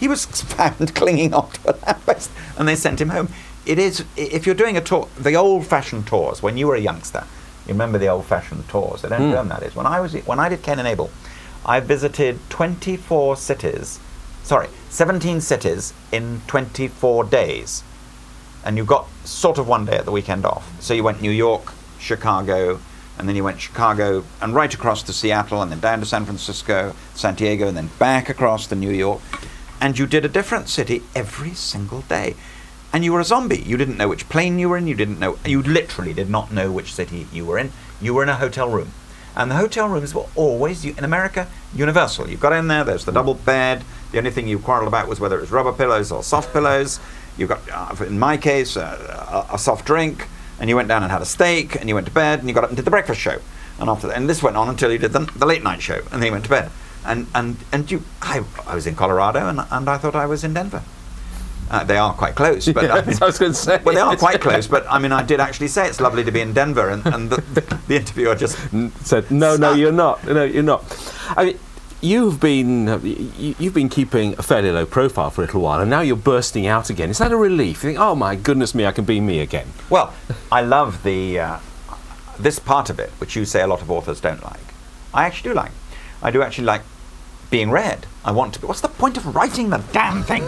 he 0.00 0.08
was 0.08 0.24
found 0.26 0.94
clinging 0.94 1.32
on 1.32 1.48
to 1.52 1.70
a 1.70 1.74
lamppost, 1.86 2.30
and 2.58 2.66
they 2.66 2.74
sent 2.74 3.00
him 3.00 3.10
home. 3.10 3.28
It 3.64 3.78
is 3.78 4.04
if 4.16 4.46
you're 4.46 4.54
doing 4.56 4.76
a 4.76 4.80
tour, 4.80 5.08
the 5.16 5.34
old-fashioned 5.36 6.08
tours 6.08 6.42
when 6.42 6.56
you 6.56 6.66
were 6.66 6.74
a 6.74 6.80
youngster. 6.80 7.24
You 7.66 7.74
remember 7.74 7.98
the 7.98 8.08
old-fashioned 8.08 8.68
tours? 8.68 9.02
They 9.02 9.08
don't 9.08 9.20
Hmm. 9.22 9.30
do 9.30 9.36
them 9.36 9.48
nowadays. 9.48 9.74
When 9.76 9.86
I 9.86 10.00
was 10.00 10.12
when 10.14 10.38
I 10.40 10.48
did 10.48 10.62
Cain 10.62 10.78
and 10.78 10.88
Abel, 10.88 11.10
I 11.64 11.80
visited 11.80 12.38
24 12.50 13.36
cities. 13.36 13.98
Sorry, 14.42 14.68
17 14.88 15.40
cities 15.40 15.92
in 16.10 16.40
24 16.46 17.24
days 17.24 17.82
and 18.64 18.76
you 18.76 18.84
got 18.84 19.06
sort 19.24 19.58
of 19.58 19.66
one 19.66 19.84
day 19.86 19.96
at 19.96 20.04
the 20.04 20.10
weekend 20.12 20.44
off. 20.44 20.70
So 20.80 20.92
you 20.94 21.02
went 21.02 21.22
New 21.22 21.30
York, 21.30 21.72
Chicago, 21.98 22.78
and 23.18 23.28
then 23.28 23.36
you 23.36 23.44
went 23.44 23.60
Chicago 23.60 24.24
and 24.40 24.54
right 24.54 24.72
across 24.72 25.02
to 25.04 25.12
Seattle, 25.12 25.62
and 25.62 25.70
then 25.70 25.80
down 25.80 26.00
to 26.00 26.06
San 26.06 26.24
Francisco, 26.24 26.94
San 27.14 27.34
Diego, 27.34 27.68
and 27.68 27.76
then 27.76 27.90
back 27.98 28.28
across 28.28 28.66
to 28.68 28.74
New 28.74 28.90
York. 28.90 29.20
And 29.80 29.98
you 29.98 30.06
did 30.06 30.24
a 30.24 30.28
different 30.28 30.68
city 30.68 31.02
every 31.14 31.54
single 31.54 32.02
day. 32.02 32.34
And 32.92 33.04
you 33.04 33.12
were 33.12 33.20
a 33.20 33.24
zombie. 33.24 33.60
You 33.60 33.76
didn't 33.76 33.96
know 33.96 34.08
which 34.08 34.28
plane 34.28 34.58
you 34.58 34.68
were 34.68 34.76
in. 34.76 34.86
You 34.86 34.96
didn't 34.96 35.20
know. 35.20 35.38
You 35.44 35.62
literally 35.62 36.12
did 36.12 36.28
not 36.28 36.52
know 36.52 36.72
which 36.72 36.92
city 36.92 37.26
you 37.32 37.44
were 37.44 37.58
in. 37.58 37.70
You 38.00 38.14
were 38.14 38.22
in 38.22 38.28
a 38.28 38.36
hotel 38.36 38.68
room. 38.68 38.92
And 39.36 39.50
the 39.50 39.54
hotel 39.54 39.88
rooms 39.88 40.12
were 40.12 40.26
always, 40.34 40.84
in 40.84 41.04
America, 41.04 41.46
universal. 41.74 42.28
You 42.28 42.36
got 42.36 42.52
in 42.52 42.66
there, 42.66 42.82
there's 42.82 43.04
the 43.04 43.12
double 43.12 43.34
bed. 43.34 43.84
The 44.10 44.18
only 44.18 44.32
thing 44.32 44.48
you 44.48 44.58
quarreled 44.58 44.88
about 44.88 45.06
was 45.06 45.20
whether 45.20 45.38
it 45.38 45.40
was 45.40 45.52
rubber 45.52 45.72
pillows 45.72 46.10
or 46.10 46.24
soft 46.24 46.52
pillows. 46.52 46.98
You 47.38 47.46
got, 47.46 47.60
uh, 47.72 48.04
in 48.04 48.18
my 48.18 48.36
case, 48.36 48.76
uh, 48.76 49.46
a, 49.50 49.54
a 49.54 49.58
soft 49.58 49.86
drink, 49.86 50.26
and 50.58 50.68
you 50.68 50.74
went 50.74 50.88
down 50.88 51.04
and 51.04 51.12
had 51.12 51.22
a 51.22 51.26
steak, 51.26 51.76
and 51.76 51.88
you 51.88 51.94
went 51.94 52.08
to 52.08 52.12
bed, 52.12 52.40
and 52.40 52.48
you 52.48 52.54
got 52.54 52.64
up 52.64 52.70
and 52.70 52.76
did 52.76 52.84
the 52.84 52.90
breakfast 52.90 53.20
show. 53.20 53.38
And 53.78 53.88
after 53.88 54.08
that, 54.08 54.16
and 54.16 54.28
this 54.28 54.42
went 54.42 54.56
on 54.56 54.68
until 54.68 54.90
you 54.90 54.98
did 54.98 55.12
the, 55.12 55.20
the 55.20 55.46
late 55.46 55.62
night 55.62 55.80
show, 55.80 56.00
and 56.10 56.20
then 56.20 56.24
you 56.24 56.32
went 56.32 56.44
to 56.44 56.50
bed. 56.50 56.70
And 57.06 57.28
and 57.34 57.56
and 57.72 57.90
you, 57.90 58.02
I, 58.20 58.44
I 58.66 58.74
was 58.74 58.86
in 58.86 58.94
Colorado, 58.94 59.48
and 59.48 59.60
and 59.70 59.88
I 59.88 59.96
thought 59.96 60.14
I 60.14 60.26
was 60.26 60.44
in 60.44 60.52
Denver. 60.52 60.82
Uh, 61.70 61.84
they 61.84 61.96
are 61.96 62.12
quite 62.12 62.34
close, 62.34 62.66
but 62.66 62.82
Yeah, 62.84 62.94
I 62.94 63.04
mean- 63.06 63.16
I 63.22 63.26
was 63.26 63.38
going 63.38 63.52
to 63.52 63.58
say. 63.58 63.80
well, 63.84 63.94
they 63.94 64.00
are 64.00 64.16
quite 64.16 64.40
close. 64.40 64.66
But 64.66 64.84
I 64.90 64.98
mean, 64.98 65.12
I 65.12 65.22
did 65.22 65.38
actually 65.40 65.68
say 65.68 65.86
it's 65.86 66.00
lovely 66.00 66.24
to 66.24 66.32
be 66.32 66.40
in 66.40 66.52
Denver, 66.52 66.88
and, 66.90 67.06
and 67.06 67.30
the, 67.30 67.40
the 67.86 67.96
interviewer 67.96 68.34
just 68.34 68.58
said, 69.06 69.30
"No, 69.30 69.56
no, 69.56 69.72
you're 69.74 69.92
not. 69.92 70.24
No, 70.26 70.42
you're 70.44 70.64
not." 70.64 70.82
I 71.36 71.44
mean, 71.44 71.58
you've 72.00 72.40
been 72.40 72.88
uh, 72.88 72.98
you, 72.98 73.54
you've 73.58 73.74
been 73.74 73.88
keeping 73.88 74.34
a 74.36 74.42
fairly 74.42 74.72
low 74.72 74.84
profile 74.84 75.30
for 75.30 75.42
a 75.42 75.44
little 75.46 75.60
while, 75.60 75.80
and 75.80 75.88
now 75.88 76.00
you're 76.00 76.16
bursting 76.16 76.66
out 76.66 76.90
again. 76.90 77.08
Is 77.08 77.18
that 77.18 77.30
a 77.30 77.36
relief? 77.36 77.84
You 77.84 77.90
think, 77.90 77.98
"Oh 78.00 78.16
my 78.16 78.34
goodness 78.34 78.74
me, 78.74 78.84
I 78.84 78.90
can 78.92 79.04
be 79.04 79.20
me 79.20 79.38
again." 79.38 79.68
Well, 79.88 80.12
I 80.50 80.62
love 80.62 81.04
the 81.04 81.38
uh, 81.38 81.58
this 82.36 82.58
part 82.58 82.90
of 82.90 82.98
it, 82.98 83.10
which 83.18 83.36
you 83.36 83.44
say 83.44 83.62
a 83.62 83.68
lot 83.68 83.80
of 83.80 83.90
authors 83.92 84.20
don't 84.20 84.42
like. 84.42 84.58
I 85.14 85.24
actually 85.24 85.50
do 85.50 85.54
like. 85.54 85.70
I 86.20 86.32
do 86.32 86.42
actually 86.42 86.64
like 86.64 86.82
being 87.50 87.70
read. 87.70 88.06
I 88.24 88.32
want 88.32 88.54
to 88.54 88.60
be. 88.60 88.66
What's 88.66 88.80
the 88.80 88.88
point 88.88 89.16
of 89.16 89.34
writing 89.34 89.70
the 89.70 89.82
damn 89.92 90.22
thing 90.22 90.44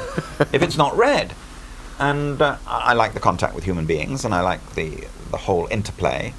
if 0.52 0.62
it's 0.62 0.76
not 0.76 0.96
read? 0.96 1.34
And 1.98 2.40
uh, 2.40 2.56
I 2.66 2.94
like 2.94 3.14
the 3.14 3.20
contact 3.20 3.54
with 3.54 3.64
human 3.64 3.86
beings, 3.86 4.24
and 4.24 4.34
I 4.34 4.40
like 4.40 4.74
the 4.74 5.06
the 5.30 5.36
whole 5.38 5.66
interplay. 5.70 6.34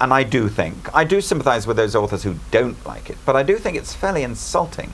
And 0.00 0.12
I 0.12 0.24
do 0.24 0.48
think 0.48 0.92
I 0.94 1.04
do 1.04 1.20
sympathise 1.20 1.66
with 1.66 1.76
those 1.76 1.94
authors 1.94 2.24
who 2.24 2.36
don't 2.50 2.84
like 2.84 3.08
it, 3.08 3.18
but 3.24 3.36
I 3.36 3.42
do 3.42 3.56
think 3.56 3.76
it's 3.76 3.94
fairly 3.94 4.22
insulting 4.24 4.92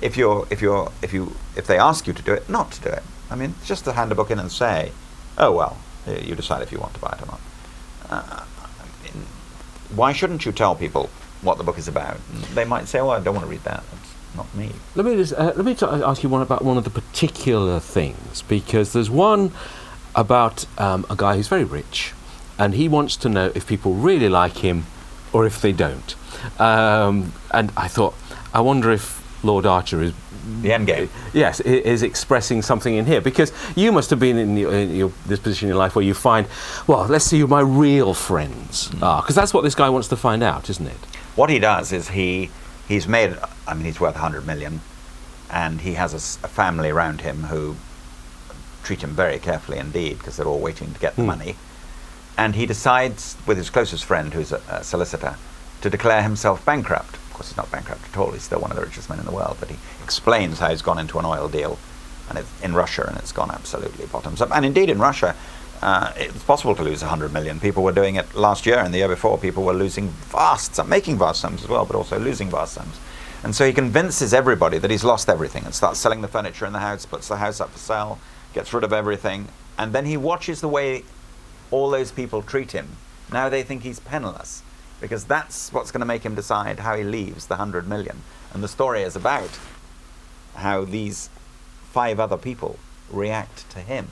if 0.00 0.16
you're 0.16 0.46
if 0.50 0.62
you're 0.62 0.90
if 1.02 1.12
you 1.12 1.36
if 1.56 1.66
they 1.66 1.78
ask 1.78 2.06
you 2.06 2.12
to 2.14 2.22
do 2.22 2.32
it, 2.32 2.48
not 2.48 2.72
to 2.72 2.80
do 2.80 2.88
it. 2.88 3.02
I 3.30 3.36
mean, 3.36 3.54
just 3.64 3.84
to 3.84 3.92
hand 3.92 4.10
a 4.10 4.14
book 4.14 4.30
in 4.30 4.38
and 4.38 4.50
say, 4.50 4.92
"Oh 5.36 5.52
well, 5.52 5.76
you 6.06 6.34
decide 6.34 6.62
if 6.62 6.72
you 6.72 6.78
want 6.78 6.94
to 6.94 7.00
buy 7.00 7.14
it 7.18 7.22
or 7.22 7.26
not." 7.26 7.40
Uh, 8.08 8.44
why 9.94 10.12
shouldn't 10.12 10.44
you 10.46 10.52
tell 10.52 10.74
people 10.74 11.10
what 11.42 11.58
the 11.58 11.64
book 11.64 11.78
is 11.78 11.88
about? 11.88 12.18
They 12.54 12.64
might 12.64 12.88
say, 12.88 13.00
"Oh, 13.00 13.10
I 13.10 13.20
don't 13.20 13.34
want 13.34 13.44
to 13.44 13.50
read 13.50 13.64
that. 13.64 13.82
Not 14.36 14.52
me." 14.54 14.70
Let 14.94 15.06
me 15.06 15.16
just 15.16 15.32
uh, 15.32 15.52
let 15.56 15.64
me 15.64 15.76
ask 15.80 16.22
you 16.22 16.28
one 16.28 16.42
about 16.42 16.64
one 16.64 16.76
of 16.76 16.84
the 16.84 16.90
particular 16.90 17.80
things 17.80 18.42
because 18.42 18.92
there's 18.92 19.10
one 19.10 19.52
about 20.14 20.66
um, 20.78 21.06
a 21.10 21.16
guy 21.16 21.36
who's 21.36 21.48
very 21.48 21.64
rich, 21.64 22.12
and 22.58 22.74
he 22.74 22.88
wants 22.88 23.16
to 23.16 23.28
know 23.28 23.52
if 23.54 23.66
people 23.66 23.94
really 23.94 24.28
like 24.28 24.58
him 24.58 24.86
or 25.32 25.46
if 25.46 25.60
they 25.60 25.72
don't. 25.72 26.14
Um, 26.60 27.32
and 27.52 27.72
I 27.76 27.88
thought, 27.88 28.14
I 28.54 28.60
wonder 28.60 28.90
if 28.90 29.18
Lord 29.44 29.66
Archer 29.66 30.00
is 30.02 30.12
The 30.62 30.72
end 30.72 30.86
game. 30.86 31.08
yes, 31.32 31.60
is 31.60 32.02
expressing 32.02 32.62
something 32.62 32.94
in 32.94 33.06
here 33.06 33.20
because 33.20 33.52
you 33.76 33.92
must 33.92 34.10
have 34.10 34.18
been 34.18 34.38
in, 34.38 34.56
your, 34.56 34.72
in 34.72 34.94
your, 34.94 35.12
this 35.26 35.38
position 35.38 35.66
in 35.66 35.74
your 35.74 35.78
life 35.78 35.94
where 35.94 36.04
you 36.04 36.14
find, 36.14 36.46
well, 36.86 37.06
let's 37.06 37.24
see 37.24 37.38
who 37.40 37.46
my 37.46 37.60
real 37.60 38.14
friends 38.14 38.90
are, 39.02 39.20
because 39.22 39.34
that's 39.36 39.52
what 39.52 39.62
this 39.62 39.74
guy 39.74 39.90
wants 39.90 40.08
to 40.08 40.16
find 40.16 40.42
out, 40.42 40.70
isn't 40.70 40.86
it? 40.86 40.96
What 41.36 41.50
he 41.50 41.58
does 41.58 41.92
is 41.92 42.08
he 42.08 42.50
he's 42.88 43.06
made. 43.06 43.36
I 43.68 43.74
mean, 43.74 43.84
he's 43.84 44.00
worth 44.00 44.16
a 44.16 44.20
hundred 44.20 44.46
million, 44.46 44.80
and 45.50 45.82
he 45.82 45.94
has 45.94 46.14
a 46.42 46.48
family 46.48 46.90
around 46.90 47.20
him 47.20 47.44
who 47.44 47.76
treat 48.82 49.02
him 49.02 49.10
very 49.10 49.38
carefully 49.38 49.78
indeed 49.78 50.18
because 50.18 50.36
they're 50.36 50.46
all 50.46 50.58
waiting 50.60 50.92
to 50.94 51.00
get 51.00 51.14
the 51.16 51.22
Hmm. 51.22 51.28
money. 51.28 51.56
And 52.36 52.54
he 52.54 52.66
decides, 52.66 53.36
with 53.46 53.58
his 53.58 53.68
closest 53.68 54.04
friend, 54.04 54.32
who's 54.32 54.52
a, 54.52 54.60
a 54.70 54.82
solicitor, 54.84 55.36
to 55.82 55.90
declare 55.90 56.22
himself 56.22 56.64
bankrupt. 56.64 57.16
Of 57.16 57.32
course, 57.34 57.48
he's 57.48 57.56
not 57.56 57.70
bankrupt 57.70 58.02
at 58.10 58.16
all. 58.18 58.30
He's 58.30 58.42
still 58.44 58.60
one 58.60 58.70
of 58.70 58.76
the 58.76 58.84
richest 58.84 59.10
men 59.10 59.18
in 59.18 59.24
the 59.26 59.32
world. 59.32 59.56
But 59.60 59.68
he 59.70 59.76
explains 60.02 60.58
how 60.60 60.70
he's 60.70 60.82
gone 60.82 60.98
into 60.98 61.18
an 61.18 61.24
oil 61.24 61.48
deal, 61.48 61.78
and 62.28 62.38
it's 62.38 62.48
in 62.62 62.74
Russia, 62.74 63.04
and 63.06 63.16
it's 63.18 63.32
gone 63.32 63.50
absolutely 63.50 64.06
bottoms 64.06 64.40
up. 64.40 64.54
And 64.56 64.64
indeed, 64.64 64.88
in 64.88 64.98
Russia, 64.98 65.34
uh, 65.82 66.12
it's 66.16 66.42
possible 66.44 66.74
to 66.76 66.82
lose 66.82 67.02
100 67.02 67.32
million. 67.32 67.60
People 67.60 67.82
were 67.82 67.92
doing 67.92 68.14
it 68.16 68.34
last 68.34 68.66
year 68.66 68.78
and 68.78 68.92
the 68.94 68.98
year 68.98 69.08
before. 69.08 69.36
People 69.38 69.64
were 69.64 69.74
losing 69.74 70.08
vast 70.08 70.74
sums, 70.76 70.88
making 70.88 71.18
vast 71.18 71.40
sums 71.40 71.62
as 71.62 71.68
well, 71.68 71.84
but 71.84 71.96
also 71.96 72.18
losing 72.18 72.48
vast 72.50 72.74
sums. 72.74 72.96
And 73.44 73.54
so 73.54 73.66
he 73.66 73.72
convinces 73.72 74.34
everybody 74.34 74.78
that 74.78 74.90
he's 74.90 75.04
lost 75.04 75.28
everything 75.28 75.64
and 75.64 75.74
starts 75.74 76.00
selling 76.00 76.22
the 76.22 76.28
furniture 76.28 76.66
in 76.66 76.72
the 76.72 76.80
house, 76.80 77.06
puts 77.06 77.28
the 77.28 77.36
house 77.36 77.60
up 77.60 77.70
for 77.70 77.78
sale, 77.78 78.18
gets 78.52 78.72
rid 78.72 78.84
of 78.84 78.92
everything, 78.92 79.48
and 79.78 79.92
then 79.92 80.06
he 80.06 80.16
watches 80.16 80.60
the 80.60 80.68
way 80.68 81.04
all 81.70 81.90
those 81.90 82.10
people 82.10 82.42
treat 82.42 82.72
him. 82.72 82.96
Now 83.32 83.48
they 83.48 83.62
think 83.62 83.82
he's 83.82 84.00
penniless 84.00 84.62
because 85.00 85.24
that's 85.24 85.72
what's 85.72 85.92
going 85.92 86.00
to 86.00 86.06
make 86.06 86.22
him 86.24 86.34
decide 86.34 86.80
how 86.80 86.96
he 86.96 87.04
leaves 87.04 87.46
the 87.46 87.54
100 87.54 87.86
million. 87.88 88.22
And 88.52 88.62
the 88.62 88.68
story 88.68 89.02
is 89.02 89.14
about 89.14 89.58
how 90.56 90.84
these 90.84 91.30
five 91.92 92.18
other 92.18 92.36
people 92.36 92.78
react 93.10 93.70
to 93.70 93.78
him. 93.80 94.08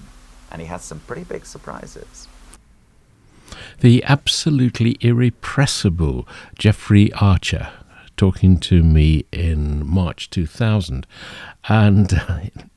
And 0.50 0.60
he 0.62 0.68
has 0.68 0.84
some 0.84 1.00
pretty 1.00 1.24
big 1.24 1.44
surprises. 1.44 2.28
the 3.80 4.02
absolutely 4.04 4.96
irrepressible 5.00 6.26
Jeffrey 6.58 7.12
Archer 7.14 7.70
talking 8.16 8.58
to 8.60 8.82
me 8.82 9.24
in 9.32 9.86
March 9.86 10.30
2000. 10.30 11.06
And 11.68 12.20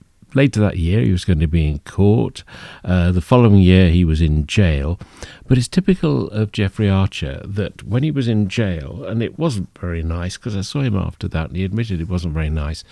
later 0.34 0.60
that 0.60 0.78
year, 0.78 1.02
he 1.02 1.12
was 1.12 1.26
going 1.26 1.40
to 1.40 1.48
be 1.48 1.68
in 1.68 1.80
court. 1.80 2.44
Uh, 2.84 3.12
the 3.12 3.22
following 3.22 3.58
year, 3.60 3.90
he 3.90 4.06
was 4.06 4.22
in 4.22 4.46
jail. 4.46 5.00
But 5.48 5.58
it's 5.58 5.68
typical 5.68 6.30
of 6.30 6.52
Jeffrey 6.52 6.90
Archer 6.90 7.42
that 7.46 7.84
when 7.84 8.04
he 8.04 8.12
was 8.12 8.28
in 8.28 8.48
jail, 8.48 9.04
and 9.06 9.24
it 9.24 9.40
wasn't 9.40 9.78
very 9.78 10.04
nice 10.04 10.38
because 10.38 10.56
I 10.56 10.62
saw 10.62 10.82
him 10.82 10.96
after 10.96 11.28
that 11.28 11.48
and 11.48 11.56
he 11.58 11.64
admitted 11.64 12.00
it 12.00 12.10
wasn't 12.10 12.34
very 12.34 12.50
nice, 12.50 12.84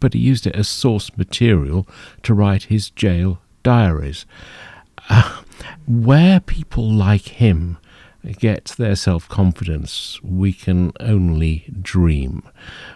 but 0.00 0.14
he 0.14 0.20
used 0.20 0.46
it 0.46 0.56
as 0.56 0.68
source 0.68 1.16
material 1.16 1.86
to 2.22 2.34
write 2.34 2.64
his 2.64 2.90
jail 2.90 3.40
diaries 3.62 4.26
where 5.86 6.40
people 6.40 6.90
like 6.90 7.28
him 7.28 7.78
get 8.32 8.74
their 8.78 8.96
self 8.96 9.28
confidence, 9.28 10.20
we 10.22 10.52
can 10.52 10.92
only 11.00 11.66
dream. 11.80 12.42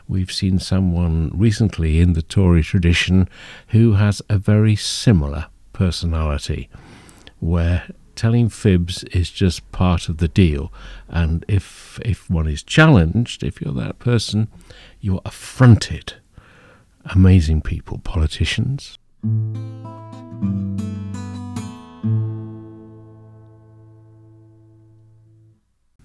We've 0.06 0.32
seen 0.32 0.58
someone 0.58 1.30
recently 1.34 2.00
in 2.00 2.14
the 2.14 2.22
Tory 2.22 2.62
tradition 2.62 3.28
who 3.68 3.94
has 3.94 4.22
a 4.28 4.38
very 4.38 4.76
similar 4.76 5.46
personality, 5.72 6.68
where 7.40 7.88
telling 8.18 8.48
fibs 8.48 9.04
is 9.04 9.30
just 9.30 9.70
part 9.70 10.08
of 10.08 10.16
the 10.18 10.26
deal. 10.26 10.72
And 11.08 11.44
if, 11.46 12.00
if 12.04 12.28
one 12.28 12.48
is 12.48 12.64
challenged, 12.64 13.44
if 13.44 13.60
you're 13.60 13.74
that 13.74 14.00
person, 14.00 14.48
you're 15.00 15.22
affronted. 15.24 16.14
Amazing 17.04 17.62
people, 17.62 17.98
politicians. 17.98 18.98